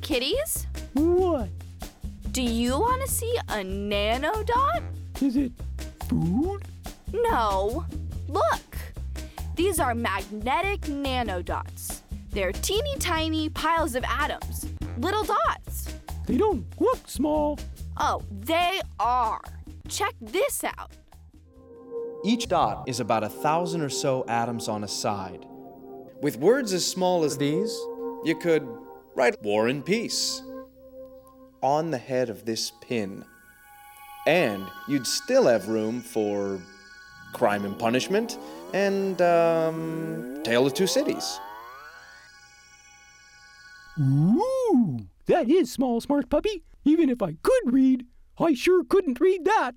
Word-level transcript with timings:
kitties? 0.00 0.66
What? 0.94 1.48
Do 2.30 2.42
you 2.42 2.78
want 2.78 3.02
to 3.02 3.08
see 3.08 3.36
a 3.48 3.62
nanodot? 3.62 4.82
Is 5.20 5.36
it 5.36 5.52
food? 6.08 6.62
No. 7.12 7.84
Look. 8.28 8.76
These 9.54 9.78
are 9.78 9.94
magnetic 9.94 10.80
nanodots. 10.82 12.00
They're 12.30 12.52
teeny 12.52 12.96
tiny 12.98 13.50
piles 13.50 13.94
of 13.94 14.04
atoms, 14.04 14.66
little 14.96 15.24
dots. 15.24 15.92
They 16.26 16.38
don't 16.38 16.64
look 16.80 17.06
small. 17.06 17.58
Oh, 17.98 18.22
they 18.30 18.80
are. 18.98 19.42
Check 19.88 20.14
this 20.20 20.64
out. 20.64 20.92
Each 22.24 22.48
dot 22.48 22.84
is 22.86 23.00
about 23.00 23.24
a 23.24 23.28
thousand 23.28 23.82
or 23.82 23.90
so 23.90 24.24
atoms 24.28 24.68
on 24.68 24.84
a 24.84 24.88
side. 24.88 25.44
With 26.22 26.38
words 26.38 26.72
as 26.72 26.86
small 26.86 27.24
as 27.24 27.36
these, 27.36 27.70
you 28.24 28.36
could 28.40 28.66
write 29.14 29.40
War 29.42 29.68
and 29.68 29.84
Peace 29.84 30.42
on 31.62 31.90
the 31.90 31.98
head 31.98 32.28
of 32.28 32.44
this 32.44 32.72
pin. 32.80 33.24
And 34.26 34.66
you'd 34.88 35.06
still 35.06 35.46
have 35.46 35.68
room 35.68 36.00
for 36.00 36.60
Crime 37.32 37.64
and 37.64 37.78
Punishment 37.78 38.38
and 38.72 39.20
um, 39.20 40.40
Tale 40.44 40.66
of 40.66 40.74
Two 40.74 40.86
Cities. 40.86 41.40
Ooh, 44.00 45.06
that 45.26 45.48
is 45.48 45.70
small, 45.70 46.00
smart 46.00 46.30
puppy. 46.30 46.64
Even 46.84 47.10
if 47.10 47.22
I 47.22 47.36
could 47.42 47.72
read, 47.72 48.06
I 48.38 48.54
sure 48.54 48.84
couldn't 48.84 49.20
read 49.20 49.44
that. 49.44 49.72